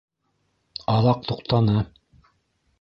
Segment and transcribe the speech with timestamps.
[0.95, 1.79] Аҙаҡ туҡтаны.